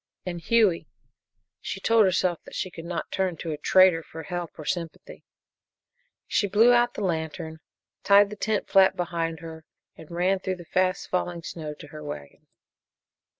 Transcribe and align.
And 0.25 0.41
Hughie! 0.41 0.87
She 1.59 1.79
told 1.79 2.05
herself 2.05 2.39
that 2.45 2.55
she 2.55 2.71
could 2.71 2.85
not 2.85 3.11
turn 3.11 3.37
to 3.37 3.51
a 3.51 3.57
traitor 3.59 4.01
for 4.01 4.23
help 4.23 4.49
or 4.57 4.65
sympathy. 4.65 5.23
She 6.25 6.47
blew 6.47 6.73
out 6.73 6.95
the 6.95 7.03
lantern, 7.03 7.59
tied 8.03 8.31
the 8.31 8.35
tent 8.35 8.67
flap 8.67 8.95
behind 8.95 9.41
her, 9.41 9.63
and 9.95 10.09
ran 10.09 10.39
through 10.39 10.55
the 10.55 10.65
fast 10.65 11.07
falling 11.07 11.43
snow 11.43 11.75
to 11.75 11.87
her 11.89 12.03
wagon. 12.03 12.47